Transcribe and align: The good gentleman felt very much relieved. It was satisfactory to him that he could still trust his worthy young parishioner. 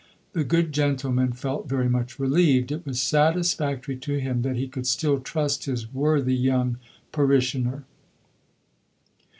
The 0.33 0.43
good 0.43 0.71
gentleman 0.71 1.31
felt 1.31 1.69
very 1.69 1.87
much 1.87 2.17
relieved. 2.17 2.71
It 2.71 2.83
was 2.87 2.99
satisfactory 2.99 3.95
to 3.97 4.19
him 4.19 4.41
that 4.41 4.55
he 4.55 4.67
could 4.67 4.87
still 4.87 5.19
trust 5.19 5.65
his 5.65 5.93
worthy 5.93 6.33
young 6.35 6.77
parishioner. 7.11 7.83